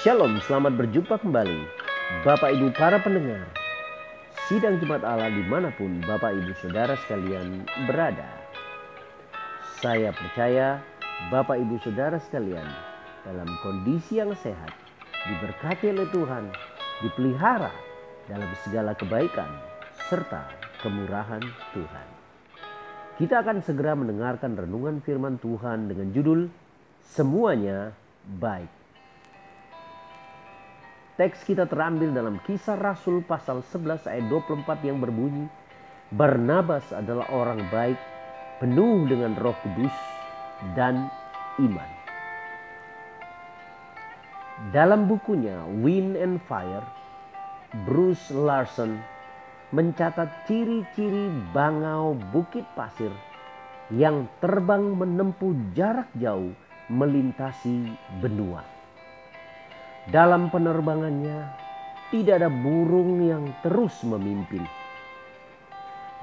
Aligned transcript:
Shalom, 0.00 0.40
selamat 0.48 0.80
berjumpa 0.80 1.20
kembali. 1.20 1.60
Bapak 2.24 2.56
Ibu 2.56 2.72
para 2.72 2.96
pendengar, 3.04 3.44
sidang 4.48 4.80
Jumat 4.80 5.04
Allah 5.04 5.28
di 5.28 5.44
mana 5.44 5.68
pun 5.76 6.00
Bapak 6.08 6.40
Ibu 6.40 6.56
Saudara 6.56 6.96
sekalian 7.04 7.68
berada. 7.84 8.24
Saya 9.76 10.08
percaya 10.16 10.80
Bapak 11.28 11.60
Ibu 11.60 11.84
Saudara 11.84 12.16
sekalian 12.16 12.64
dalam 13.28 13.44
kondisi 13.60 14.16
yang 14.16 14.32
sehat, 14.40 14.72
diberkati 15.28 15.92
oleh 15.92 16.08
Tuhan, 16.08 16.48
dipelihara 17.04 17.68
dalam 18.24 18.48
segala 18.64 18.96
kebaikan, 18.96 19.52
serta 20.08 20.48
kemurahan 20.80 21.44
Tuhan. 21.76 22.08
Kita 23.20 23.44
akan 23.44 23.60
segera 23.60 23.92
mendengarkan 23.92 24.56
renungan 24.56 25.04
firman 25.04 25.36
Tuhan 25.36 25.92
dengan 25.92 26.08
judul 26.16 26.48
Semuanya 27.04 27.92
Baik. 28.24 28.79
Teks 31.20 31.44
kita 31.44 31.68
terambil 31.68 32.16
dalam 32.16 32.40
kisah 32.48 32.80
Rasul 32.80 33.20
pasal 33.20 33.60
11 33.60 34.08
ayat 34.08 34.24
24 34.32 34.88
yang 34.88 35.04
berbunyi, 35.04 35.52
Barnabas 36.16 36.96
adalah 36.96 37.28
orang 37.28 37.60
baik, 37.68 38.00
penuh 38.56 39.04
dengan 39.04 39.36
roh 39.36 39.52
kudus 39.60 39.92
dan 40.72 41.12
iman. 41.60 41.90
Dalam 44.72 45.12
bukunya 45.12 45.60
Wind 45.84 46.16
and 46.16 46.40
Fire, 46.48 46.88
Bruce 47.84 48.32
Larson 48.32 48.96
mencatat 49.76 50.48
ciri-ciri 50.48 51.28
bangau 51.52 52.16
bukit 52.32 52.64
pasir 52.72 53.12
yang 53.92 54.24
terbang 54.40 54.96
menempuh 54.96 55.52
jarak 55.76 56.08
jauh 56.16 56.56
melintasi 56.88 57.92
benua. 58.24 58.79
Dalam 60.08 60.48
penerbangannya, 60.48 61.44
tidak 62.08 62.40
ada 62.40 62.48
burung 62.48 63.20
yang 63.20 63.52
terus 63.60 64.00
memimpin, 64.00 64.64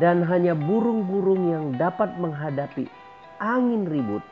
dan 0.02 0.26
hanya 0.26 0.58
burung-burung 0.58 1.54
yang 1.54 1.66
dapat 1.78 2.18
menghadapi 2.18 2.90
angin 3.38 3.86
ribut 3.86 4.26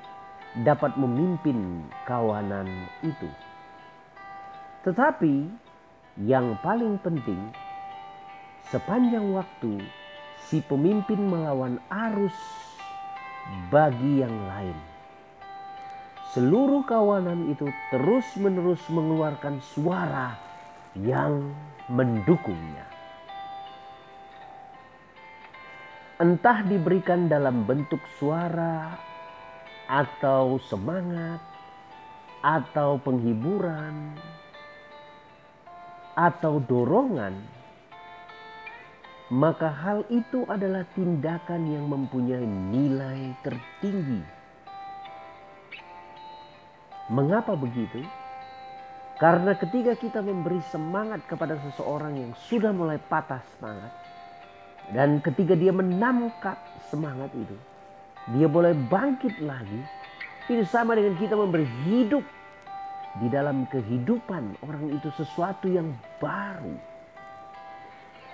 dapat 0.66 0.98
memimpin 0.98 1.86
kawanan 2.10 2.66
itu. 3.06 3.30
Tetapi 4.82 5.46
yang 6.26 6.58
paling 6.66 6.98
penting, 7.06 7.54
sepanjang 8.74 9.30
waktu 9.30 9.78
si 10.50 10.58
pemimpin 10.66 11.22
melawan 11.22 11.78
arus 12.10 12.34
bagi 13.70 14.26
yang 14.26 14.34
lain 14.50 14.95
seluruh 16.36 16.84
kawanan 16.84 17.48
itu 17.48 17.64
terus-menerus 17.96 18.84
mengeluarkan 18.92 19.64
suara 19.72 20.36
yang 21.00 21.56
mendukungnya. 21.88 22.84
Entah 26.20 26.60
diberikan 26.68 27.32
dalam 27.32 27.64
bentuk 27.64 28.04
suara 28.20 29.00
atau 29.88 30.60
semangat 30.60 31.40
atau 32.44 33.00
penghiburan 33.00 34.20
atau 36.20 36.60
dorongan, 36.68 37.36
maka 39.32 39.72
hal 39.72 40.04
itu 40.12 40.44
adalah 40.52 40.84
tindakan 41.00 41.64
yang 41.64 41.88
mempunyai 41.88 42.44
nilai 42.44 43.32
tertinggi 43.40 44.45
Mengapa 47.06 47.54
begitu? 47.54 48.02
Karena 49.22 49.54
ketika 49.56 49.96
kita 49.96 50.20
memberi 50.20 50.60
semangat 50.74 51.24
kepada 51.30 51.56
seseorang 51.62 52.18
yang 52.18 52.34
sudah 52.50 52.74
mulai 52.76 53.00
patah 53.00 53.40
semangat, 53.56 53.94
dan 54.92 55.22
ketika 55.22 55.54
dia 55.54 55.72
menangkap 55.72 56.58
semangat 56.90 57.30
itu, 57.38 57.56
dia 58.34 58.50
boleh 58.50 58.74
bangkit 58.90 59.38
lagi. 59.46 59.82
Itu 60.46 60.66
sama 60.70 60.94
dengan 60.94 61.18
kita 61.18 61.34
memberi 61.34 61.66
hidup 61.86 62.22
di 63.22 63.28
dalam 63.32 63.66
kehidupan 63.72 64.62
orang 64.66 64.94
itu 64.94 65.10
sesuatu 65.16 65.66
yang 65.66 65.94
baru. 66.20 66.76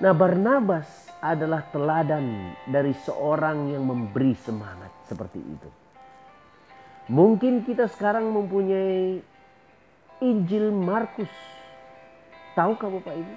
Nah, 0.02 0.12
Barnabas 0.18 1.14
adalah 1.22 1.62
teladan 1.70 2.58
dari 2.66 2.92
seorang 3.06 3.70
yang 3.70 3.86
memberi 3.86 4.34
semangat 4.34 4.90
seperti 5.06 5.38
itu. 5.38 5.70
Mungkin 7.12 7.68
kita 7.68 7.92
sekarang 7.92 8.32
mempunyai 8.32 9.20
Injil 10.24 10.72
Markus. 10.72 11.28
Tahukah 12.56 12.88
Bapak 12.88 13.20
Ibu? 13.20 13.36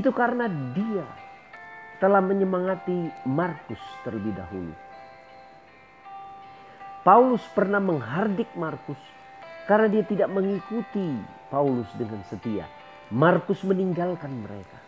Itu 0.00 0.16
karena 0.16 0.48
dia 0.72 1.04
telah 2.00 2.24
menyemangati 2.24 3.12
Markus 3.28 3.80
terlebih 4.00 4.32
dahulu. 4.32 4.72
Paulus 7.04 7.44
pernah 7.52 7.84
menghardik 7.84 8.48
Markus 8.56 8.98
karena 9.68 9.92
dia 9.92 10.04
tidak 10.08 10.32
mengikuti 10.32 11.20
Paulus 11.52 11.92
dengan 12.00 12.24
setia. 12.24 12.64
Markus 13.12 13.60
meninggalkan 13.60 14.32
mereka. 14.40 14.80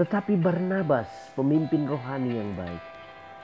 Tetapi 0.00 0.40
Barnabas, 0.40 1.10
pemimpin 1.36 1.84
rohani 1.84 2.32
yang 2.32 2.56
baik, 2.56 2.82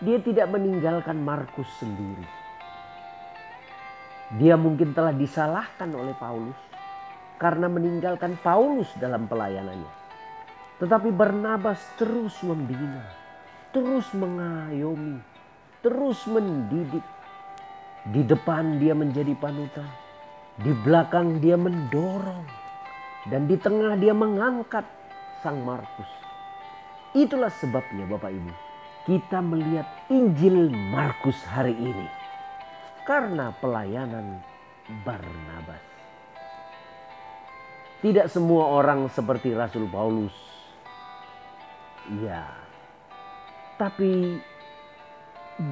dia 0.01 0.17
tidak 0.25 0.49
meninggalkan 0.49 1.21
Markus 1.21 1.69
sendiri. 1.77 2.44
Dia 4.33 4.57
mungkin 4.57 4.97
telah 4.97 5.13
disalahkan 5.13 5.93
oleh 5.93 6.17
Paulus 6.17 6.57
karena 7.37 7.69
meninggalkan 7.69 8.41
Paulus 8.41 8.89
dalam 8.97 9.29
pelayanannya. 9.29 9.93
Tetapi 10.81 11.13
Barnabas 11.13 11.79
terus 12.01 12.35
membina, 12.41 13.05
terus 13.71 14.09
mengayomi, 14.17 15.21
terus 15.85 16.25
mendidik. 16.25 17.05
Di 18.05 18.21
depan 18.25 18.81
dia 18.81 18.93
menjadi 18.93 19.33
panutan, 19.37 19.89
di 20.61 20.73
belakang 20.85 21.41
dia 21.41 21.57
mendorong, 21.57 22.45
dan 23.29 23.49
di 23.49 23.57
tengah 23.57 23.97
dia 23.97 24.13
mengangkat 24.13 24.85
Sang 25.41 25.61
Markus. 25.65 26.09
Itulah 27.17 27.53
sebabnya 27.53 28.05
Bapak 28.09 28.29
Ibu, 28.29 28.53
kita 29.09 29.41
melihat 29.41 29.89
Injil 30.13 30.69
Markus 30.93 31.37
hari 31.49 31.77
ini 31.77 32.24
karena 33.05 33.53
pelayanan 33.61 34.41
Barnabas. 35.05 35.85
Tidak 38.01 38.29
semua 38.29 38.69
orang 38.81 39.09
seperti 39.09 39.57
Rasul 39.57 39.89
Paulus. 39.89 40.37
Ya. 42.21 42.53
Tapi 43.81 44.37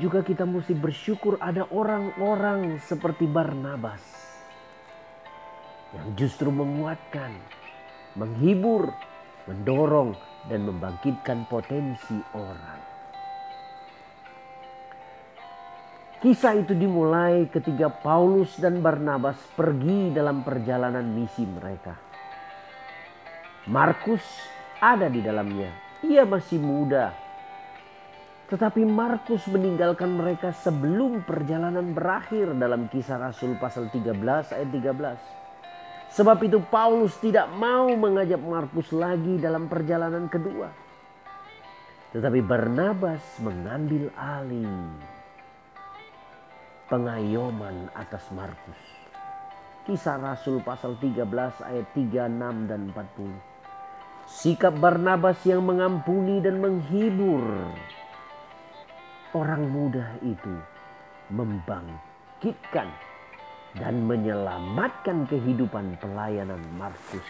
juga 0.00 0.24
kita 0.24 0.48
mesti 0.48 0.72
bersyukur 0.72 1.36
ada 1.40 1.68
orang-orang 1.68 2.80
seperti 2.80 3.28
Barnabas 3.28 4.00
yang 5.92 6.08
justru 6.16 6.48
menguatkan, 6.48 7.36
menghibur, 8.16 8.88
mendorong 9.44 10.16
dan 10.48 10.64
membangkitkan 10.64 11.44
potensi 11.52 12.16
orang. 12.32 12.91
Kisah 16.22 16.54
itu 16.54 16.70
dimulai 16.78 17.50
ketika 17.50 17.90
Paulus 17.90 18.54
dan 18.54 18.78
Barnabas 18.78 19.34
pergi 19.58 20.14
dalam 20.14 20.46
perjalanan 20.46 21.02
misi 21.02 21.42
mereka. 21.42 21.98
Markus 23.66 24.22
ada 24.78 25.10
di 25.10 25.18
dalamnya. 25.18 25.74
Ia 26.06 26.22
masih 26.22 26.62
muda. 26.62 27.10
Tetapi 28.46 28.86
Markus 28.86 29.50
meninggalkan 29.50 30.14
mereka 30.14 30.54
sebelum 30.54 31.26
perjalanan 31.26 31.90
berakhir 31.90 32.54
dalam 32.54 32.86
kisah 32.86 33.18
Rasul 33.18 33.58
pasal 33.58 33.90
13 33.90 34.14
ayat 34.54 34.70
13. 34.70 36.14
Sebab 36.14 36.38
itu 36.46 36.62
Paulus 36.70 37.18
tidak 37.18 37.50
mau 37.58 37.90
mengajak 37.98 38.38
Markus 38.38 38.94
lagi 38.94 39.42
dalam 39.42 39.66
perjalanan 39.66 40.30
kedua. 40.30 40.70
Tetapi 42.14 42.38
Barnabas 42.46 43.42
mengambil 43.42 44.06
alih 44.14 44.86
pengayoman 46.92 47.88
atas 47.96 48.28
Markus. 48.36 48.76
Kisah 49.88 50.20
Rasul 50.20 50.60
pasal 50.60 51.00
13 51.00 51.24
ayat 51.64 51.88
36 51.96 52.68
dan 52.68 52.92
40. 52.92 53.32
Sikap 54.28 54.76
Barnabas 54.76 55.40
yang 55.48 55.64
mengampuni 55.64 56.44
dan 56.44 56.60
menghibur 56.60 57.40
orang 59.32 59.64
muda 59.72 60.20
itu 60.20 60.52
membangkitkan 61.32 62.92
dan 63.80 63.94
menyelamatkan 64.04 65.24
kehidupan 65.32 65.96
pelayanan 65.96 66.60
Markus. 66.76 67.24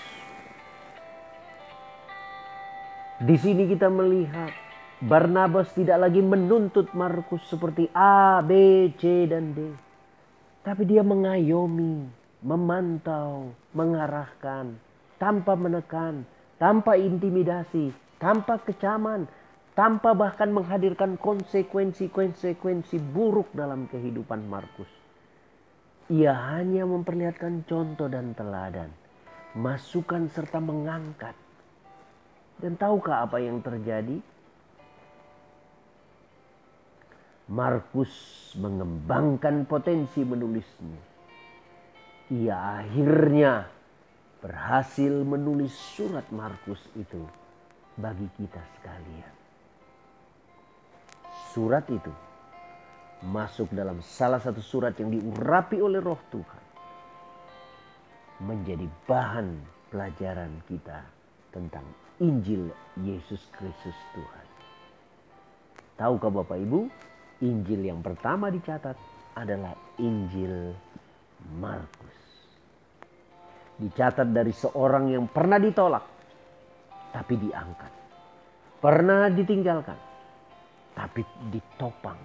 Di 3.22 3.38
sini 3.38 3.70
kita 3.70 3.86
melihat 3.86 4.50
Barnabas 5.02 5.74
tidak 5.74 5.98
lagi 5.98 6.22
menuntut 6.22 6.94
Markus 6.94 7.42
seperti 7.50 7.90
A, 7.90 8.38
B, 8.38 8.86
C, 8.94 9.26
dan 9.26 9.50
D. 9.50 9.74
Tapi 10.62 10.86
dia 10.86 11.02
mengayomi, 11.02 12.06
memantau, 12.38 13.50
mengarahkan, 13.74 14.78
tanpa 15.18 15.58
menekan, 15.58 16.22
tanpa 16.62 16.94
intimidasi, 16.94 17.90
tanpa 18.22 18.62
kecaman, 18.62 19.26
tanpa 19.74 20.14
bahkan 20.14 20.54
menghadirkan 20.54 21.18
konsekuensi-konsekuensi 21.18 23.02
buruk 23.02 23.50
dalam 23.58 23.90
kehidupan 23.90 24.46
Markus. 24.46 24.90
Ia 26.14 26.30
hanya 26.54 26.86
memperlihatkan 26.86 27.66
contoh 27.66 28.06
dan 28.06 28.38
teladan, 28.38 28.94
masukan 29.58 30.30
serta 30.30 30.62
mengangkat. 30.62 31.34
Dan 32.62 32.78
tahukah 32.78 33.26
apa 33.26 33.42
yang 33.42 33.58
terjadi? 33.58 34.22
Markus 37.52 38.08
mengembangkan 38.56 39.68
potensi 39.68 40.24
menulisnya. 40.24 41.12
Ia 42.32 42.80
akhirnya 42.80 43.68
berhasil 44.40 45.12
menulis 45.20 45.76
surat 45.92 46.24
Markus 46.32 46.80
itu 46.96 47.20
bagi 48.00 48.24
kita 48.40 48.56
sekalian. 48.80 49.34
Surat 51.52 51.84
itu 51.92 52.08
masuk 53.28 53.68
dalam 53.76 54.00
salah 54.00 54.40
satu 54.40 54.64
surat 54.64 54.96
yang 54.96 55.12
diurapi 55.12 55.76
oleh 55.76 56.00
Roh 56.00 56.18
Tuhan, 56.32 56.64
menjadi 58.48 58.88
bahan 59.04 59.60
pelajaran 59.92 60.56
kita 60.64 61.04
tentang 61.52 61.84
Injil 62.24 62.72
Yesus 63.04 63.44
Kristus 63.52 63.98
Tuhan. 64.16 64.46
Tahukah 66.00 66.32
Bapak 66.32 66.56
Ibu, 66.56 67.11
Injil 67.42 67.90
yang 67.90 67.98
pertama 68.06 68.54
dicatat 68.54 68.94
adalah 69.34 69.74
Injil 69.98 70.70
Markus. 71.58 72.18
Dicatat 73.82 74.30
dari 74.30 74.54
seorang 74.54 75.10
yang 75.10 75.26
pernah 75.26 75.58
ditolak, 75.58 76.06
tapi 77.10 77.34
diangkat. 77.42 77.92
Pernah 78.78 79.26
ditinggalkan, 79.34 79.98
tapi 80.94 81.26
ditopang. 81.50 82.18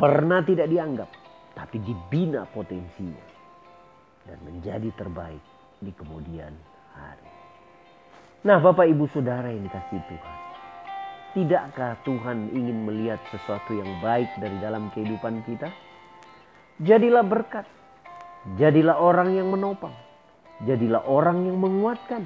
Pernah 0.00 0.40
tidak 0.44 0.68
dianggap, 0.72 1.10
tapi 1.52 1.76
dibina 1.84 2.48
potensinya. 2.48 3.36
Dan 4.24 4.40
menjadi 4.48 4.88
terbaik 4.96 5.44
di 5.84 5.92
kemudian 5.92 6.56
hari. 6.96 7.30
Nah 8.48 8.58
Bapak 8.64 8.88
Ibu 8.88 9.04
Saudara 9.12 9.52
yang 9.52 9.64
dikasih 9.68 10.00
Tuhan. 10.08 10.45
Tidakkah 11.36 12.00
Tuhan 12.08 12.48
ingin 12.48 12.88
melihat 12.88 13.20
sesuatu 13.28 13.76
yang 13.76 14.00
baik 14.00 14.40
dari 14.40 14.56
dalam 14.56 14.88
kehidupan 14.96 15.44
kita? 15.44 15.68
Jadilah 16.80 17.20
berkat. 17.20 17.68
Jadilah 18.56 18.96
orang 18.96 19.36
yang 19.36 19.52
menopang. 19.52 19.92
Jadilah 20.64 21.04
orang 21.04 21.44
yang 21.44 21.60
menguatkan. 21.60 22.24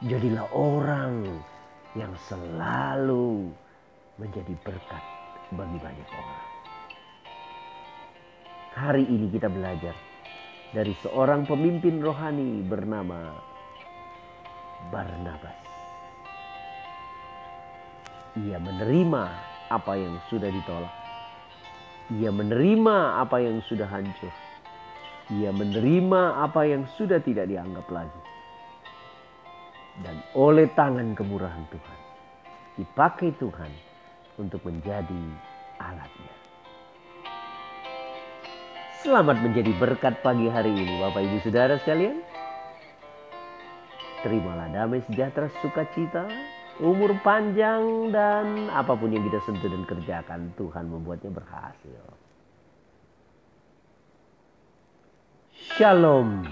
Jadilah 0.00 0.48
orang 0.56 1.36
yang 1.92 2.16
selalu 2.32 3.52
menjadi 4.16 4.56
berkat 4.64 5.04
bagi 5.52 5.76
banyak 5.76 6.08
orang. 6.08 6.44
Hari 8.72 9.04
ini 9.04 9.36
kita 9.36 9.52
belajar 9.52 9.92
dari 10.72 10.96
seorang 11.04 11.44
pemimpin 11.44 12.00
rohani 12.00 12.64
bernama 12.64 13.36
Barnabas. 14.88 15.75
Ia 18.36 18.60
menerima 18.60 19.22
apa 19.72 19.96
yang 19.96 20.20
sudah 20.28 20.52
ditolak. 20.52 20.92
Ia 22.20 22.28
menerima 22.28 23.24
apa 23.24 23.40
yang 23.40 23.64
sudah 23.64 23.88
hancur. 23.88 24.34
Ia 25.32 25.50
menerima 25.56 26.44
apa 26.44 26.68
yang 26.68 26.84
sudah 27.00 27.16
tidak 27.24 27.48
dianggap 27.48 27.88
lagi. 27.88 28.22
Dan 30.04 30.20
oleh 30.36 30.68
tangan 30.76 31.16
kemurahan 31.16 31.64
Tuhan, 31.72 31.98
dipakai 32.76 33.32
Tuhan 33.40 33.72
untuk 34.36 34.60
menjadi 34.68 35.22
alatnya. 35.80 36.34
Selamat 39.00 39.40
menjadi 39.40 39.72
berkat 39.80 40.20
pagi 40.20 40.52
hari 40.52 40.76
ini 40.76 41.00
Bapak 41.00 41.24
Ibu 41.24 41.40
Saudara 41.40 41.80
sekalian. 41.80 42.20
Terimalah 44.20 44.68
damai 44.68 45.00
sejahtera 45.08 45.48
sukacita 45.64 46.28
umur 46.80 47.16
panjang 47.24 48.12
dan 48.12 48.68
apa 48.68 48.92
pun 48.92 49.08
yang 49.08 49.24
kita 49.24 49.40
sentuh 49.48 49.70
dan 49.72 49.84
kerjakan 49.88 50.52
Tuhan 50.60 50.92
membuatnya 50.92 51.32
berhasil. 51.32 52.02
Shalom. 55.76 56.44